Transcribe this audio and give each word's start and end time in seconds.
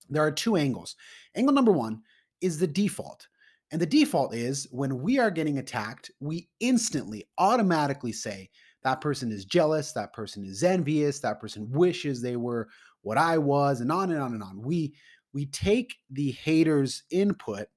there 0.09 0.25
are 0.25 0.33
two 0.33 0.57
angles. 0.57 0.97
Angle 1.37 1.55
number 1.55 1.73
one 1.73 2.03
is 2.41 2.59
the 2.59 2.67
default. 2.67 3.29
And 3.71 3.81
the 3.81 3.87
default 3.87 4.35
is 4.35 4.69
when 4.71 5.01
we 5.01 5.19
are 5.19 5.31
getting 5.31 5.59
attacked, 5.59 6.11
we 6.21 6.49
instantly, 6.61 7.25
automatically 7.39 8.13
say, 8.13 8.51
that 8.85 9.01
person 9.01 9.31
is 9.31 9.45
jealous, 9.45 9.93
that 9.93 10.13
person 10.13 10.45
is 10.45 10.63
envious, 10.63 11.21
that 11.21 11.41
person 11.41 11.71
wishes 11.71 12.21
they 12.21 12.37
were 12.37 12.69
what 13.03 13.19
I 13.19 13.39
was, 13.39 13.81
and 13.81 13.91
on 13.91 14.11
and 14.11 14.21
on 14.21 14.33
and 14.33 14.43
on. 14.43 14.63
We 14.63 14.95
we 15.33 15.47
take 15.47 15.95
the 16.11 16.33
haters' 16.33 17.05
input 17.11 17.69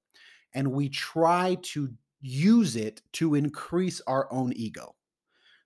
and 0.53 0.71
we 0.71 0.89
try 0.89 1.57
to 1.61 1.89
use 2.21 2.75
it 2.75 3.01
to 3.13 3.35
increase 3.35 4.01
our 4.07 4.31
own 4.31 4.51
ego. 4.55 4.95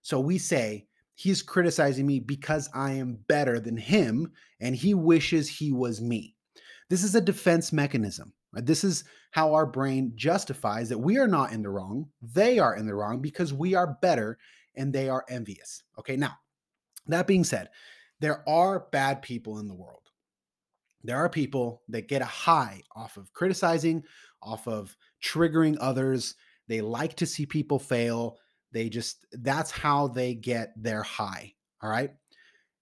So 0.02 0.20
we 0.20 0.38
say, 0.38 0.88
he's 1.16 1.42
criticizing 1.42 2.06
me 2.06 2.20
because 2.20 2.70
I 2.74 2.94
am 2.94 3.20
better 3.28 3.60
than 3.60 3.78
him 3.78 4.32
and 4.60 4.76
he 4.76 4.94
wishes 4.94 5.50
he 5.50 5.72
was 5.72 6.02
me. 6.02 6.36
This 6.90 7.04
is 7.04 7.16
a 7.16 7.22
defense 7.22 7.74
mechanism. 7.74 8.34
This 8.54 8.84
is 8.84 9.04
how 9.32 9.54
our 9.54 9.66
brain 9.66 10.14
justifies 10.16 10.90
that 10.90 10.98
we 10.98 11.18
are 11.18 11.28
not 11.28 11.52
in 11.52 11.62
the 11.62 11.70
wrong, 11.70 12.08
they 12.22 12.58
are 12.58 12.76
in 12.76 12.88
the 12.88 12.96
wrong 12.96 13.22
because 13.22 13.54
we 13.54 13.76
are 13.76 13.98
better 14.02 14.38
and 14.80 14.92
they 14.92 15.10
are 15.10 15.26
envious. 15.30 15.84
Okay, 16.00 16.16
now, 16.16 16.40
that 17.08 17.28
being 17.28 17.44
said, 17.44 17.70
there 18.20 18.48
are 18.50 18.88
bad 18.92 19.22
people 19.22 19.60
in 19.60 19.68
the 19.68 19.76
world. 19.76 20.10
There 21.04 21.18
are 21.18 21.30
people 21.30 21.84
that 21.90 22.08
get 22.08 22.22
a 22.22 22.26
high 22.26 22.82
off 22.96 23.18
of 23.18 23.32
criticizing, 23.34 24.04
off 24.42 24.68
of 24.68 24.96
triggering 25.24 25.78
others. 25.80 26.36
They 26.68 26.82
like 26.82 27.16
to 27.18 27.26
see 27.26 27.46
people 27.46 27.80
fail. 27.80 28.38
They 28.72 28.90
just, 28.90 29.26
that's 29.32 29.72
how 29.72 30.08
they 30.08 30.34
get 30.34 30.74
their 30.76 31.04
high. 31.04 31.54
All 31.82 31.90
right. 31.90 32.12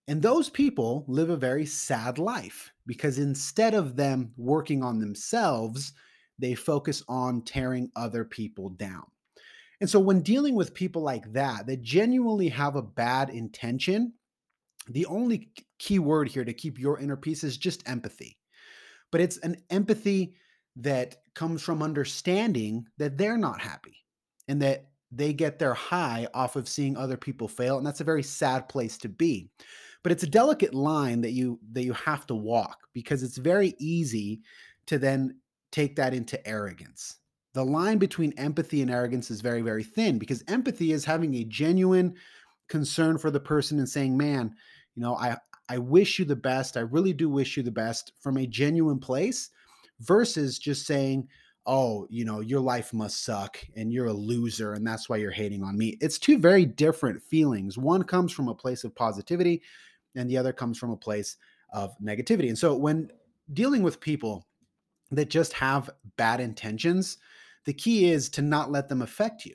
And 0.07 0.21
those 0.21 0.49
people 0.49 1.03
live 1.07 1.29
a 1.29 1.35
very 1.35 1.65
sad 1.65 2.17
life 2.17 2.71
because 2.85 3.19
instead 3.19 3.73
of 3.73 3.95
them 3.95 4.31
working 4.37 4.81
on 4.81 4.99
themselves, 4.99 5.93
they 6.39 6.55
focus 6.55 7.03
on 7.07 7.41
tearing 7.41 7.91
other 7.95 8.23
people 8.23 8.69
down. 8.69 9.03
And 9.79 9.89
so 9.89 9.99
when 9.99 10.21
dealing 10.21 10.55
with 10.55 10.73
people 10.73 11.01
like 11.01 11.31
that, 11.33 11.67
that 11.67 11.81
genuinely 11.81 12.49
have 12.49 12.75
a 12.75 12.81
bad 12.81 13.29
intention, 13.29 14.13
the 14.89 15.05
only 15.05 15.51
key 15.79 15.99
word 15.99 16.29
here 16.29 16.45
to 16.45 16.53
keep 16.53 16.79
your 16.79 16.99
inner 16.99 17.17
peace 17.17 17.43
is 17.43 17.57
just 17.57 17.87
empathy. 17.87 18.37
But 19.11 19.21
it's 19.21 19.37
an 19.37 19.57
empathy 19.69 20.35
that 20.77 21.17
comes 21.35 21.61
from 21.61 21.83
understanding 21.83 22.85
that 22.97 23.17
they're 23.17 23.37
not 23.37 23.61
happy 23.61 24.05
and 24.47 24.61
that 24.61 24.87
they 25.11 25.33
get 25.33 25.59
their 25.59 25.73
high 25.73 26.27
off 26.33 26.55
of 26.55 26.67
seeing 26.67 26.97
other 26.97 27.17
people 27.17 27.47
fail 27.47 27.77
and 27.77 27.87
that's 27.87 28.01
a 28.01 28.05
very 28.05 28.23
sad 28.23 28.67
place 28.67 28.97
to 28.97 29.07
be 29.07 29.49
but 30.03 30.11
it's 30.11 30.23
a 30.23 30.29
delicate 30.29 30.73
line 30.73 31.21
that 31.21 31.31
you 31.31 31.59
that 31.71 31.83
you 31.83 31.93
have 31.93 32.25
to 32.27 32.35
walk 32.35 32.77
because 32.93 33.23
it's 33.23 33.37
very 33.37 33.73
easy 33.79 34.41
to 34.85 34.99
then 34.99 35.37
take 35.71 35.95
that 35.95 36.13
into 36.13 36.45
arrogance 36.47 37.17
the 37.57 37.65
line 37.65 37.97
between 37.97 38.33
empathy 38.37 38.83
and 38.83 38.91
arrogance 38.91 39.31
is 39.31 39.41
very, 39.41 39.63
very 39.63 39.83
thin 39.83 40.19
because 40.19 40.43
empathy 40.47 40.91
is 40.91 41.03
having 41.03 41.33
a 41.33 41.43
genuine 41.43 42.13
concern 42.67 43.17
for 43.17 43.31
the 43.31 43.39
person 43.39 43.79
and 43.79 43.89
saying, 43.89 44.15
man, 44.15 44.53
you 44.93 45.01
know, 45.01 45.15
I, 45.15 45.37
I 45.67 45.79
wish 45.79 46.19
you 46.19 46.25
the 46.25 46.35
best. 46.35 46.77
I 46.77 46.81
really 46.81 47.13
do 47.13 47.27
wish 47.27 47.57
you 47.57 47.63
the 47.63 47.71
best 47.71 48.13
from 48.19 48.37
a 48.37 48.45
genuine 48.45 48.99
place 48.99 49.49
versus 50.01 50.59
just 50.59 50.85
saying, 50.85 51.29
oh, 51.65 52.05
you 52.11 52.25
know, 52.25 52.41
your 52.41 52.59
life 52.59 52.93
must 52.93 53.25
suck 53.25 53.57
and 53.75 53.91
you're 53.91 54.05
a 54.05 54.13
loser 54.13 54.73
and 54.73 54.85
that's 54.85 55.09
why 55.09 55.17
you're 55.17 55.31
hating 55.31 55.63
on 55.63 55.75
me. 55.75 55.97
It's 55.99 56.19
two 56.19 56.37
very 56.37 56.63
different 56.63 57.23
feelings. 57.23 57.75
One 57.75 58.03
comes 58.03 58.31
from 58.31 58.49
a 58.49 58.53
place 58.53 58.83
of 58.83 58.93
positivity 58.93 59.63
and 60.15 60.29
the 60.29 60.37
other 60.37 60.53
comes 60.53 60.77
from 60.77 60.91
a 60.91 60.95
place 60.97 61.37
of 61.73 61.97
negativity. 61.97 62.49
And 62.49 62.57
so 62.57 62.75
when 62.75 63.09
dealing 63.51 63.81
with 63.81 63.99
people 63.99 64.45
that 65.09 65.31
just 65.31 65.53
have 65.53 65.89
bad 66.17 66.39
intentions, 66.39 67.17
the 67.67 67.73
key 67.73 68.09
is 68.09 68.29
to 68.29 68.41
not 68.41 68.71
let 68.71 68.87
them 68.87 69.01
affect 69.01 69.45
you. 69.45 69.53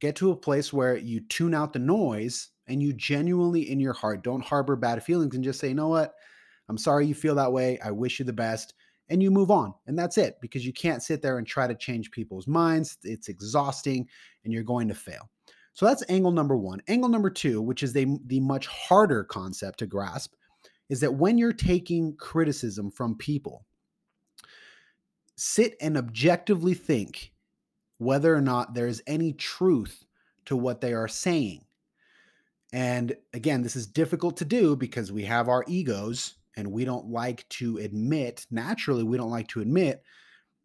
Get 0.00 0.16
to 0.16 0.30
a 0.30 0.36
place 0.36 0.72
where 0.72 0.96
you 0.96 1.20
tune 1.20 1.52
out 1.52 1.74
the 1.74 1.78
noise 1.78 2.48
and 2.66 2.82
you 2.82 2.94
genuinely 2.94 3.70
in 3.70 3.78
your 3.78 3.92
heart 3.92 4.24
don't 4.24 4.42
harbor 4.42 4.76
bad 4.76 5.04
feelings 5.04 5.34
and 5.34 5.44
just 5.44 5.60
say, 5.60 5.68
you 5.68 5.74
know 5.74 5.88
what? 5.88 6.14
I'm 6.70 6.78
sorry 6.78 7.06
you 7.06 7.14
feel 7.14 7.34
that 7.34 7.52
way. 7.52 7.78
I 7.84 7.90
wish 7.90 8.18
you 8.18 8.24
the 8.24 8.32
best. 8.32 8.72
And 9.10 9.22
you 9.22 9.30
move 9.30 9.50
on. 9.50 9.74
And 9.86 9.98
that's 9.98 10.16
it 10.16 10.38
because 10.40 10.64
you 10.64 10.72
can't 10.72 11.02
sit 11.02 11.20
there 11.20 11.36
and 11.36 11.46
try 11.46 11.66
to 11.66 11.74
change 11.74 12.10
people's 12.12 12.46
minds. 12.46 12.96
It's 13.02 13.28
exhausting 13.28 14.08
and 14.44 14.52
you're 14.52 14.62
going 14.62 14.88
to 14.88 14.94
fail. 14.94 15.28
So 15.74 15.84
that's 15.84 16.02
angle 16.08 16.32
number 16.32 16.56
one. 16.56 16.80
Angle 16.88 17.10
number 17.10 17.28
two, 17.28 17.60
which 17.60 17.82
is 17.82 17.92
the, 17.92 18.16
the 18.24 18.40
much 18.40 18.68
harder 18.68 19.22
concept 19.22 19.80
to 19.80 19.86
grasp, 19.86 20.32
is 20.88 21.00
that 21.00 21.12
when 21.12 21.36
you're 21.36 21.52
taking 21.52 22.16
criticism 22.16 22.90
from 22.90 23.16
people, 23.16 23.66
sit 25.36 25.76
and 25.80 25.96
objectively 25.96 26.74
think 26.74 27.32
whether 27.98 28.34
or 28.34 28.40
not 28.40 28.74
there 28.74 28.86
is 28.86 29.02
any 29.06 29.32
truth 29.32 30.04
to 30.46 30.56
what 30.56 30.80
they 30.80 30.92
are 30.92 31.08
saying. 31.08 31.64
And 32.72 33.14
again, 33.34 33.62
this 33.62 33.76
is 33.76 33.86
difficult 33.86 34.36
to 34.38 34.44
do 34.44 34.76
because 34.76 35.12
we 35.12 35.24
have 35.24 35.48
our 35.48 35.64
egos 35.68 36.34
and 36.56 36.72
we 36.72 36.84
don't 36.84 37.06
like 37.06 37.48
to 37.50 37.78
admit, 37.78 38.46
naturally, 38.50 39.02
we 39.02 39.16
don't 39.16 39.30
like 39.30 39.48
to 39.48 39.60
admit 39.60 40.02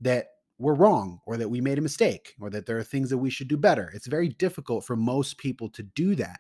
that 0.02 0.28
we're 0.58 0.74
wrong 0.74 1.20
or 1.26 1.38
that 1.38 1.50
we 1.50 1.62
made 1.62 1.78
a 1.78 1.82
mistake 1.82 2.34
or 2.40 2.50
that 2.50 2.66
there 2.66 2.78
are 2.78 2.84
things 2.84 3.10
that 3.10 3.18
we 3.18 3.30
should 3.30 3.48
do 3.48 3.58
better. 3.58 3.92
It's 3.94 4.08
very 4.08 4.30
difficult 4.30 4.86
for 4.86 4.96
most 4.96 5.38
people 5.38 5.70
to 5.70 5.84
do 5.84 6.16
that. 6.16 6.40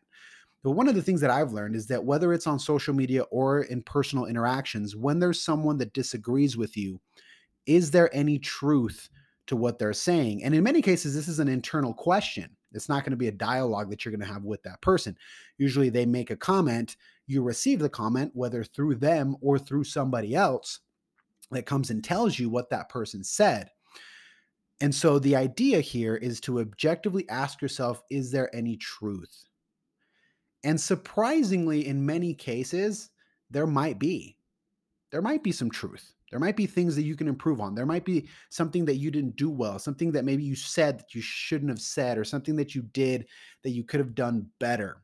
But 0.63 0.71
one 0.71 0.87
of 0.87 0.95
the 0.95 1.01
things 1.01 1.21
that 1.21 1.29
I've 1.29 1.53
learned 1.53 1.75
is 1.75 1.87
that 1.87 2.03
whether 2.03 2.33
it's 2.33 2.47
on 2.47 2.59
social 2.59 2.93
media 2.93 3.21
or 3.23 3.61
in 3.61 3.83
personal 3.83 4.25
interactions, 4.25 4.95
when 4.95 5.19
there's 5.19 5.41
someone 5.41 5.77
that 5.77 5.93
disagrees 5.93 6.57
with 6.57 6.75
you, 6.75 6.99
is 7.67 7.91
there 7.91 8.13
any 8.15 8.39
truth 8.39 9.09
to 9.47 9.55
what 9.55 9.77
they're 9.77 9.93
saying? 9.93 10.43
And 10.43 10.55
in 10.55 10.63
many 10.63 10.81
cases, 10.81 11.13
this 11.13 11.27
is 11.27 11.39
an 11.39 11.47
internal 11.47 11.93
question. 11.93 12.49
It's 12.73 12.89
not 12.89 13.03
going 13.03 13.11
to 13.11 13.17
be 13.17 13.27
a 13.27 13.31
dialogue 13.31 13.89
that 13.89 14.03
you're 14.03 14.11
going 14.11 14.27
to 14.27 14.33
have 14.33 14.43
with 14.43 14.61
that 14.63 14.81
person. 14.81 15.15
Usually 15.57 15.89
they 15.89 16.05
make 16.05 16.31
a 16.31 16.35
comment, 16.35 16.97
you 17.27 17.41
receive 17.41 17.79
the 17.79 17.89
comment, 17.89 18.31
whether 18.33 18.63
through 18.63 18.95
them 18.95 19.35
or 19.41 19.57
through 19.57 19.83
somebody 19.83 20.35
else. 20.35 20.79
that 21.51 21.65
comes 21.65 21.91
and 21.91 22.03
tells 22.03 22.37
you 22.37 22.49
what 22.49 22.69
that 22.69 22.89
person 22.89 23.23
said. 23.23 23.69
And 24.81 24.93
so 24.93 25.17
the 25.17 25.35
idea 25.35 25.79
here 25.79 26.15
is 26.15 26.39
to 26.41 26.59
objectively 26.59 27.27
ask 27.29 27.61
yourself 27.61 28.03
is 28.09 28.31
there 28.31 28.53
any 28.53 28.77
truth? 28.77 29.45
And 30.63 30.79
surprisingly, 30.79 31.87
in 31.87 32.05
many 32.05 32.33
cases, 32.33 33.09
there 33.49 33.67
might 33.67 33.97
be. 33.97 34.37
There 35.11 35.21
might 35.21 35.43
be 35.43 35.51
some 35.51 35.71
truth. 35.71 36.13
There 36.29 36.39
might 36.39 36.57
be 36.57 36.65
things 36.65 36.95
that 36.95 37.03
you 37.03 37.15
can 37.15 37.27
improve 37.27 37.61
on. 37.61 37.73
There 37.73 37.85
might 37.85 38.05
be 38.05 38.27
something 38.49 38.83
that 38.85 38.97
you 38.97 39.11
didn't 39.11 39.37
do 39.37 39.49
well, 39.49 39.79
something 39.79 40.11
that 40.11 40.25
maybe 40.25 40.43
you 40.43 40.55
said 40.55 40.99
that 40.99 41.15
you 41.15 41.21
shouldn't 41.21 41.69
have 41.69 41.79
said, 41.79 42.17
or 42.17 42.23
something 42.23 42.55
that 42.57 42.75
you 42.75 42.81
did 42.81 43.27
that 43.63 43.71
you 43.71 43.83
could 43.83 43.99
have 43.99 44.15
done 44.15 44.47
better. 44.59 45.01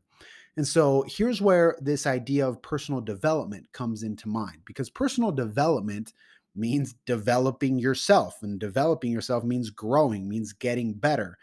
And 0.58 0.68
so 0.68 1.04
here's 1.08 1.42
where 1.42 1.78
this 1.81 2.06
idea 2.06 2.48
of 2.48 2.62
personal 2.62 3.02
development 3.02 3.72
comes 3.72 4.04
into 4.04 4.30
mind 4.30 4.58
because 4.66 4.90
personal 4.90 5.31
development 5.31 6.14
means 6.56 6.94
developing 7.06 7.80
yourself, 7.80 8.44
and 8.44 8.60
developing 8.60 9.12
yourself 9.12 9.44
means 9.44 9.70
growing, 9.70 10.30
means 10.30 10.54
getting 10.54 10.94
better. 10.94 11.38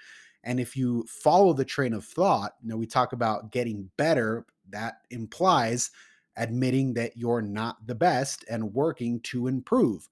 And 0.44 0.60
if 0.60 0.76
you 0.76 1.04
follow 1.08 1.52
the 1.52 1.64
train 1.64 1.92
of 1.92 2.04
thought, 2.04 2.54
you 2.62 2.68
know, 2.68 2.76
we 2.76 2.86
talk 2.86 3.12
about 3.12 3.50
getting 3.50 3.90
better, 3.96 4.46
that 4.70 5.00
implies 5.10 5.90
admitting 6.40 6.94
that 6.94 7.16
you're 7.16 7.42
not 7.42 7.86
the 7.86 7.94
best 7.94 8.44
and 8.50 8.72
working 8.74 9.20
to 9.20 9.46
improve. 9.46 10.08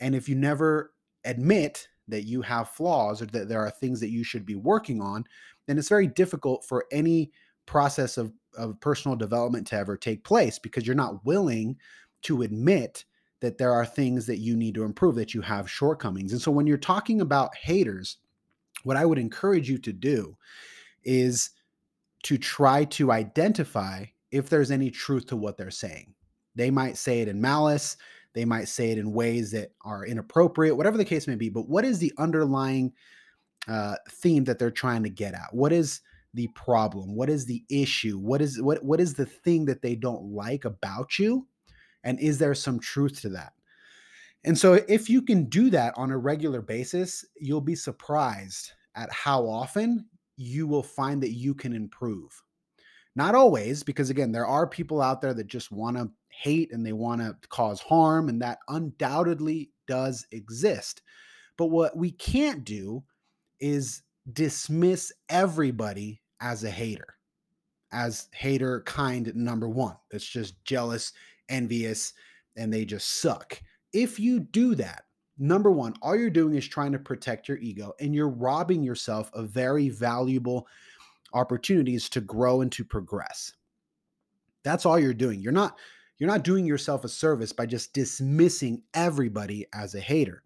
And 0.00 0.14
if 0.14 0.28
you 0.28 0.36
never 0.36 0.94
admit 1.24 1.88
that 2.08 2.22
you 2.22 2.40
have 2.42 2.70
flaws 2.70 3.20
or 3.20 3.26
that 3.26 3.48
there 3.48 3.60
are 3.60 3.70
things 3.70 3.98
that 4.00 4.10
you 4.10 4.22
should 4.22 4.46
be 4.46 4.54
working 4.54 5.02
on, 5.02 5.24
then 5.66 5.76
it's 5.76 5.88
very 5.88 6.06
difficult 6.06 6.64
for 6.64 6.86
any 6.92 7.32
process 7.66 8.16
of, 8.16 8.32
of 8.56 8.80
personal 8.80 9.16
development 9.16 9.66
to 9.66 9.76
ever 9.76 9.96
take 9.96 10.22
place 10.22 10.58
because 10.58 10.86
you're 10.86 10.94
not 10.94 11.24
willing 11.26 11.76
to 12.22 12.42
admit 12.42 13.04
that 13.40 13.58
there 13.58 13.72
are 13.72 13.84
things 13.84 14.26
that 14.26 14.38
you 14.38 14.56
need 14.56 14.74
to 14.76 14.84
improve, 14.84 15.16
that 15.16 15.34
you 15.34 15.40
have 15.40 15.68
shortcomings. 15.68 16.32
And 16.32 16.40
so 16.40 16.52
when 16.52 16.68
you're 16.68 16.78
talking 16.78 17.20
about 17.20 17.56
haters, 17.56 18.18
what 18.84 18.96
I 18.96 19.04
would 19.04 19.18
encourage 19.18 19.68
you 19.68 19.78
to 19.78 19.92
do 19.92 20.36
is 21.02 21.50
to 22.22 22.38
try 22.38 22.84
to 22.84 23.10
identify 23.10 24.04
if 24.36 24.48
there's 24.48 24.70
any 24.70 24.90
truth 24.90 25.26
to 25.26 25.36
what 25.36 25.56
they're 25.56 25.70
saying. 25.70 26.14
They 26.54 26.70
might 26.70 26.96
say 26.96 27.20
it 27.20 27.28
in 27.28 27.40
malice, 27.40 27.96
they 28.34 28.44
might 28.44 28.68
say 28.68 28.90
it 28.90 28.98
in 28.98 29.12
ways 29.12 29.50
that 29.52 29.72
are 29.82 30.04
inappropriate, 30.04 30.76
whatever 30.76 30.98
the 30.98 31.04
case 31.04 31.26
may 31.26 31.36
be. 31.36 31.48
But 31.48 31.68
what 31.68 31.84
is 31.84 31.98
the 31.98 32.12
underlying 32.18 32.92
uh, 33.68 33.96
theme 34.10 34.44
that 34.44 34.58
they're 34.58 34.70
trying 34.70 35.02
to 35.04 35.10
get 35.10 35.34
at? 35.34 35.48
What 35.52 35.72
is 35.72 36.00
the 36.34 36.48
problem? 36.48 37.14
What 37.14 37.30
is 37.30 37.46
the 37.46 37.64
issue? 37.70 38.18
What 38.18 38.42
is 38.42 38.60
what 38.60 38.84
what 38.84 39.00
is 39.00 39.14
the 39.14 39.26
thing 39.26 39.64
that 39.66 39.82
they 39.82 39.94
don't 39.94 40.24
like 40.24 40.64
about 40.64 41.18
you? 41.18 41.46
And 42.04 42.20
is 42.20 42.38
there 42.38 42.54
some 42.54 42.78
truth 42.78 43.20
to 43.22 43.30
that? 43.30 43.54
And 44.44 44.56
so 44.56 44.74
if 44.86 45.10
you 45.10 45.22
can 45.22 45.46
do 45.46 45.70
that 45.70 45.94
on 45.96 46.10
a 46.10 46.18
regular 46.18 46.62
basis, 46.62 47.24
you'll 47.40 47.60
be 47.60 47.74
surprised 47.74 48.70
at 48.94 49.10
how 49.10 49.46
often 49.46 50.06
you 50.36 50.66
will 50.66 50.82
find 50.82 51.22
that 51.22 51.32
you 51.32 51.54
can 51.54 51.72
improve. 51.74 52.42
Not 53.16 53.34
always, 53.34 53.82
because 53.82 54.10
again, 54.10 54.30
there 54.30 54.46
are 54.46 54.66
people 54.66 55.00
out 55.00 55.22
there 55.22 55.34
that 55.34 55.46
just 55.46 55.72
want 55.72 55.96
to 55.96 56.10
hate 56.28 56.70
and 56.72 56.84
they 56.84 56.92
want 56.92 57.22
to 57.22 57.34
cause 57.48 57.80
harm, 57.80 58.28
and 58.28 58.42
that 58.42 58.58
undoubtedly 58.68 59.70
does 59.88 60.26
exist. 60.32 61.02
But 61.56 61.66
what 61.66 61.96
we 61.96 62.10
can't 62.10 62.62
do 62.62 63.02
is 63.58 64.02
dismiss 64.32 65.12
everybody 65.30 66.20
as 66.40 66.62
a 66.62 66.70
hater, 66.70 67.14
as 67.90 68.28
hater 68.32 68.82
kind 68.82 69.34
number 69.34 69.68
one. 69.68 69.96
That's 70.10 70.26
just 70.26 70.62
jealous, 70.64 71.14
envious, 71.48 72.12
and 72.56 72.72
they 72.72 72.84
just 72.84 73.20
suck. 73.22 73.60
If 73.94 74.20
you 74.20 74.40
do 74.40 74.74
that, 74.74 75.04
number 75.38 75.70
one, 75.70 75.94
all 76.02 76.16
you're 76.16 76.28
doing 76.28 76.54
is 76.54 76.68
trying 76.68 76.92
to 76.92 76.98
protect 76.98 77.48
your 77.48 77.58
ego 77.58 77.94
and 77.98 78.14
you're 78.14 78.28
robbing 78.28 78.82
yourself 78.82 79.30
of 79.32 79.48
very 79.48 79.88
valuable 79.88 80.66
opportunities 81.36 82.08
to 82.08 82.20
grow 82.20 82.62
and 82.62 82.72
to 82.72 82.84
progress. 82.84 83.52
That's 84.64 84.86
all 84.86 84.98
you're 84.98 85.14
doing. 85.14 85.40
You're 85.40 85.52
not 85.52 85.78
you're 86.18 86.30
not 86.30 86.44
doing 86.44 86.64
yourself 86.64 87.04
a 87.04 87.08
service 87.08 87.52
by 87.52 87.66
just 87.66 87.92
dismissing 87.92 88.82
everybody 88.94 89.66
as 89.74 89.94
a 89.94 90.00
hater. 90.00 90.42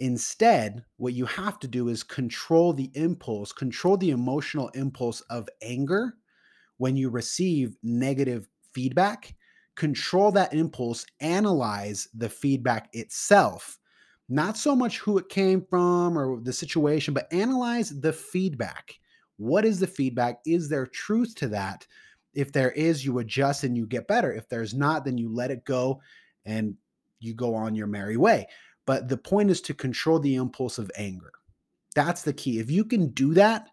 Instead, 0.00 0.84
what 0.96 1.12
you 1.12 1.26
have 1.26 1.58
to 1.60 1.68
do 1.68 1.88
is 1.88 2.02
control 2.02 2.72
the 2.72 2.90
impulse, 2.94 3.52
control 3.52 3.96
the 3.96 4.10
emotional 4.10 4.68
impulse 4.70 5.20
of 5.22 5.48
anger 5.62 6.14
when 6.78 6.96
you 6.96 7.10
receive 7.10 7.76
negative 7.82 8.48
feedback. 8.72 9.34
Control 9.76 10.32
that 10.32 10.54
impulse, 10.54 11.04
analyze 11.20 12.08
the 12.14 12.28
feedback 12.28 12.88
itself, 12.92 13.78
not 14.28 14.56
so 14.56 14.74
much 14.74 14.98
who 14.98 15.18
it 15.18 15.28
came 15.28 15.64
from 15.68 16.16
or 16.16 16.40
the 16.40 16.52
situation, 16.52 17.12
but 17.12 17.32
analyze 17.32 17.90
the 18.00 18.12
feedback. 18.12 18.94
What 19.36 19.64
is 19.64 19.80
the 19.80 19.86
feedback? 19.86 20.38
Is 20.46 20.68
there 20.68 20.86
truth 20.86 21.34
to 21.36 21.48
that? 21.48 21.86
If 22.34 22.52
there 22.52 22.72
is, 22.72 23.04
you 23.04 23.18
adjust 23.18 23.64
and 23.64 23.76
you 23.76 23.86
get 23.86 24.08
better. 24.08 24.32
If 24.32 24.48
there's 24.48 24.74
not, 24.74 25.04
then 25.04 25.18
you 25.18 25.32
let 25.32 25.50
it 25.50 25.64
go 25.64 26.00
and 26.44 26.76
you 27.20 27.34
go 27.34 27.54
on 27.54 27.74
your 27.74 27.86
merry 27.86 28.16
way. 28.16 28.46
But 28.86 29.08
the 29.08 29.16
point 29.16 29.50
is 29.50 29.60
to 29.62 29.74
control 29.74 30.18
the 30.18 30.34
impulse 30.34 30.78
of 30.78 30.90
anger. 30.96 31.32
That's 31.94 32.22
the 32.22 32.32
key. 32.32 32.58
If 32.58 32.70
you 32.70 32.84
can 32.84 33.08
do 33.10 33.34
that, 33.34 33.68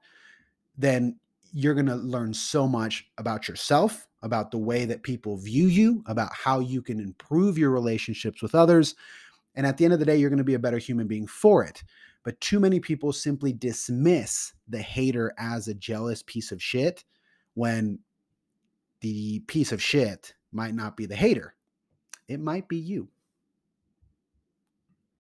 then 0.77 1.17
you're 1.53 1.73
going 1.73 1.87
to 1.87 1.95
learn 1.95 2.33
so 2.33 2.67
much 2.67 3.09
about 3.17 3.47
yourself, 3.47 4.07
about 4.21 4.51
the 4.51 4.57
way 4.57 4.85
that 4.85 5.03
people 5.03 5.37
view 5.37 5.67
you, 5.67 6.03
about 6.05 6.31
how 6.31 6.59
you 6.59 6.81
can 6.81 6.99
improve 6.99 7.57
your 7.57 7.71
relationships 7.71 8.41
with 8.41 8.55
others. 8.55 8.95
And 9.55 9.67
at 9.67 9.77
the 9.77 9.85
end 9.85 9.93
of 9.93 9.99
the 9.99 10.05
day, 10.05 10.17
you're 10.17 10.29
going 10.29 10.37
to 10.37 10.43
be 10.43 10.53
a 10.53 10.59
better 10.59 10.77
human 10.77 11.07
being 11.07 11.27
for 11.27 11.63
it. 11.63 11.83
But 12.23 12.39
too 12.39 12.59
many 12.59 12.79
people 12.79 13.11
simply 13.11 13.51
dismiss 13.51 14.53
the 14.67 14.81
hater 14.81 15.33
as 15.37 15.67
a 15.67 15.73
jealous 15.73 16.23
piece 16.23 16.51
of 16.51 16.61
shit 16.61 17.03
when 17.55 17.99
the 19.01 19.39
piece 19.41 19.71
of 19.71 19.81
shit 19.81 20.33
might 20.51 20.75
not 20.75 20.95
be 20.95 21.05
the 21.05 21.15
hater. 21.15 21.55
It 22.27 22.39
might 22.39 22.67
be 22.67 22.77
you. 22.77 23.09